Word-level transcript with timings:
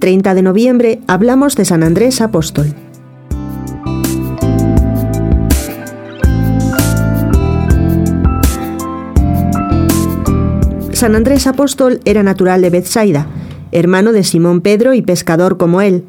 30 0.00 0.34
de 0.34 0.42
noviembre 0.42 1.00
hablamos 1.06 1.56
de 1.56 1.66
San 1.66 1.82
Andrés 1.82 2.22
Apóstol. 2.22 2.74
San 10.92 11.14
Andrés 11.14 11.46
Apóstol 11.46 12.00
era 12.06 12.22
natural 12.22 12.62
de 12.62 12.70
Bethsaida, 12.70 13.26
hermano 13.72 14.12
de 14.12 14.24
Simón 14.24 14.62
Pedro 14.62 14.94
y 14.94 15.02
pescador 15.02 15.58
como 15.58 15.82
él. 15.82 16.04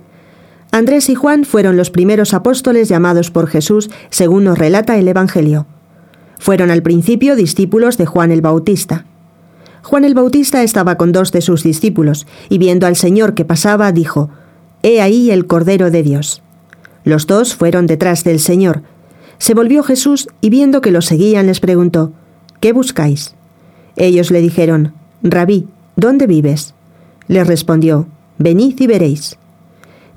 Andrés 0.71 1.09
y 1.09 1.15
Juan 1.15 1.43
fueron 1.43 1.75
los 1.75 1.91
primeros 1.91 2.33
apóstoles 2.33 2.87
llamados 2.87 3.29
por 3.29 3.47
Jesús, 3.47 3.89
según 4.09 4.45
nos 4.45 4.57
relata 4.57 4.97
el 4.97 5.07
Evangelio. 5.09 5.67
Fueron 6.39 6.71
al 6.71 6.81
principio 6.81 7.35
discípulos 7.35 7.97
de 7.97 8.05
Juan 8.05 8.31
el 8.31 8.41
Bautista. 8.41 9.05
Juan 9.83 10.05
el 10.05 10.13
Bautista 10.13 10.63
estaba 10.63 10.95
con 10.95 11.11
dos 11.11 11.31
de 11.31 11.41
sus 11.41 11.63
discípulos, 11.63 12.27
y 12.49 12.57
viendo 12.57 12.87
al 12.87 12.95
Señor 12.95 13.33
que 13.33 13.45
pasaba, 13.45 13.91
dijo, 13.91 14.29
He 14.83 15.01
ahí 15.01 15.31
el 15.31 15.47
Cordero 15.47 15.91
de 15.91 16.03
Dios. 16.03 16.41
Los 17.03 17.27
dos 17.27 17.55
fueron 17.55 17.87
detrás 17.87 18.23
del 18.23 18.39
Señor. 18.39 18.83
Se 19.37 19.53
volvió 19.53 19.83
Jesús 19.83 20.27
y 20.39 20.49
viendo 20.49 20.81
que 20.81 20.91
lo 20.91 21.01
seguían 21.01 21.47
les 21.47 21.59
preguntó, 21.59 22.13
¿Qué 22.59 22.73
buscáis? 22.73 23.33
Ellos 23.95 24.29
le 24.29 24.41
dijeron, 24.41 24.93
Rabí, 25.23 25.67
¿dónde 25.95 26.27
vives? 26.27 26.75
Les 27.27 27.45
respondió, 27.47 28.07
Venid 28.37 28.79
y 28.79 28.87
veréis. 28.87 29.37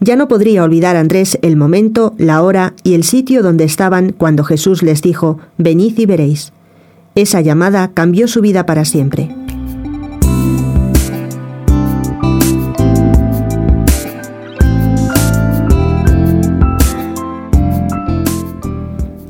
Ya 0.01 0.17
no 0.17 0.29
podría 0.29 0.65
olvidar 0.65 0.97
Andrés 0.97 1.39
el 1.41 1.57
momento, 1.57 2.15
la 2.19 2.43
hora 2.43 2.75
y 2.83 2.95
el 2.95 3.05
sitio 3.05 3.43
donde 3.43 3.65
estaban 3.65 4.13
cuando 4.13 4.45
Jesús 4.45 4.83
les 4.83 5.01
dijo, 5.01 5.39
Venid 5.57 5.99
y 5.99 6.05
veréis. 6.05 6.53
Esa 7.15 7.41
llamada 7.41 7.93
cambió 7.95 8.29
su 8.29 8.41
vida 8.41 8.67
para 8.67 8.85
siempre. 8.85 9.44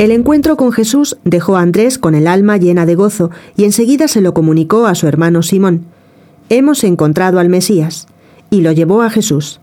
El 0.05 0.11
encuentro 0.11 0.59
con 0.59 0.71
Jesús 0.71 1.17
dejó 1.25 1.57
a 1.57 1.63
Andrés 1.63 1.97
con 1.97 2.15
el 2.15 2.27
alma 2.27 2.59
llena 2.59 2.85
de 2.85 2.95
gozo 2.95 3.31
y 3.57 3.65
enseguida 3.65 4.07
se 4.07 4.21
lo 4.21 4.35
comunicó 4.35 4.85
a 4.85 4.95
su 4.95 5.09
hermano 5.09 5.43
Simón. 5.43 5.87
Hemos 6.51 6.85
encontrado 6.85 7.39
al 7.39 7.49
Mesías, 7.49 8.07
y 8.51 8.61
lo 8.61 8.73
llevó 8.73 9.01
a 9.01 9.09
Jesús. 9.09 9.61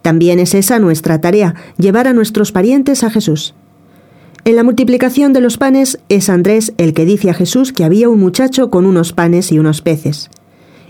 También 0.00 0.38
es 0.38 0.54
esa 0.54 0.78
nuestra 0.78 1.20
tarea, 1.20 1.56
llevar 1.76 2.08
a 2.08 2.14
nuestros 2.14 2.52
parientes 2.52 3.04
a 3.04 3.10
Jesús. 3.10 3.52
En 4.46 4.56
la 4.56 4.64
multiplicación 4.64 5.34
de 5.34 5.42
los 5.42 5.58
panes 5.58 5.98
es 6.08 6.30
Andrés 6.30 6.72
el 6.78 6.94
que 6.94 7.04
dice 7.04 7.28
a 7.28 7.34
Jesús 7.34 7.74
que 7.74 7.84
había 7.84 8.08
un 8.08 8.18
muchacho 8.18 8.70
con 8.70 8.86
unos 8.86 9.12
panes 9.12 9.52
y 9.52 9.58
unos 9.58 9.82
peces. 9.82 10.30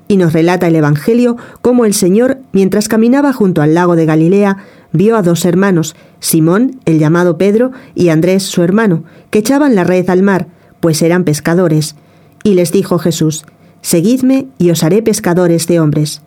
Y 0.06 0.16
nos 0.16 0.32
relata 0.32 0.68
el 0.68 0.76
Evangelio 0.76 1.36
cómo 1.60 1.86
el 1.86 1.94
Señor, 1.94 2.38
mientras 2.52 2.86
caminaba 2.86 3.32
junto 3.32 3.62
al 3.62 3.74
lago 3.74 3.96
de 3.96 4.06
Galilea, 4.06 4.58
vio 4.96 5.16
a 5.16 5.22
dos 5.22 5.44
hermanos, 5.44 5.96
Simón, 6.20 6.80
el 6.84 6.98
llamado 6.98 7.38
Pedro, 7.38 7.72
y 7.94 8.08
Andrés, 8.08 8.42
su 8.42 8.62
hermano, 8.62 9.04
que 9.30 9.38
echaban 9.38 9.74
la 9.74 9.84
red 9.84 10.08
al 10.10 10.22
mar, 10.22 10.48
pues 10.80 11.02
eran 11.02 11.24
pescadores. 11.24 11.96
Y 12.42 12.54
les 12.54 12.72
dijo 12.72 12.98
Jesús, 12.98 13.44
Seguidme 13.82 14.48
y 14.58 14.70
os 14.70 14.82
haré 14.82 15.02
pescadores 15.02 15.66
de 15.66 15.78
hombres. 15.78 16.22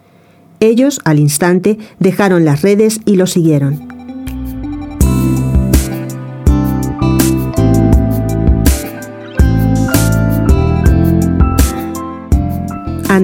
Ellos, 0.59 0.99
al 1.03 1.19
instante, 1.19 1.77
dejaron 1.99 2.45
las 2.45 2.61
redes 2.61 3.01
y 3.05 3.15
lo 3.15 3.27
siguieron. 3.27 3.88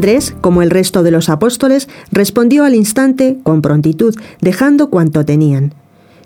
Andrés, 0.05 0.35
como 0.39 0.61
el 0.61 0.69
resto 0.69 1.01
de 1.01 1.09
los 1.09 1.29
apóstoles, 1.29 1.89
respondió 2.11 2.63
al 2.63 2.75
instante 2.75 3.39
con 3.41 3.63
prontitud, 3.63 4.13
dejando 4.39 4.91
cuanto 4.91 5.25
tenían. 5.25 5.73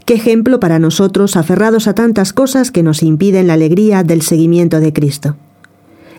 Qué 0.04 0.16
ejemplo 0.16 0.60
para 0.60 0.80
nosotros 0.80 1.38
aferrados 1.38 1.88
a 1.88 1.96
tantas 1.96 2.34
cosas 2.34 2.72
que 2.72 2.84
nos 2.84 3.04
impiden 3.04 3.48
la 3.48 3.54
alegría 3.54 4.04
del 4.04 4.22
seguimiento 4.22 4.82
de 4.82 4.92
Cristo. 4.92 5.38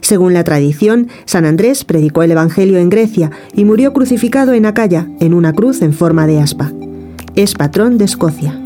Según 0.00 0.32
la 0.32 0.42
tradición, 0.42 1.08
San 1.26 1.44
Andrés 1.44 1.84
predicó 1.84 2.22
el 2.22 2.30
Evangelio 2.30 2.78
en 2.78 2.88
Grecia 2.88 3.30
y 3.54 3.66
murió 3.66 3.92
crucificado 3.92 4.54
en 4.54 4.64
Acaya, 4.64 5.06
en 5.20 5.34
una 5.34 5.52
cruz 5.52 5.82
en 5.82 5.92
forma 5.92 6.26
de 6.26 6.40
aspa. 6.40 6.72
Es 7.36 7.52
patrón 7.52 7.98
de 7.98 8.06
Escocia. 8.06 8.58